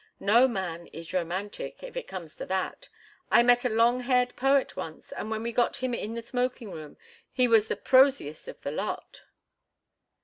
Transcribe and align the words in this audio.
No 0.19 0.47
man 0.47 0.87
is 0.87 1.13
romantic, 1.13 1.83
if 1.83 1.95
it 1.95 2.07
comes 2.07 2.35
to 2.37 2.45
that. 2.47 2.89
I 3.29 3.43
met 3.43 3.65
a 3.65 3.69
long 3.69 3.99
haired 3.99 4.35
poet 4.35 4.75
once, 4.75 5.11
and 5.11 5.29
when 5.29 5.43
we 5.43 5.51
got 5.51 5.77
him 5.77 5.93
in 5.93 6.15
the 6.15 6.23
smoking 6.23 6.71
room 6.71 6.97
he 7.31 7.47
was 7.47 7.67
the 7.67 7.75
prosiest 7.77 8.47
of 8.47 8.59
the 8.63 8.71
lot." 8.71 9.21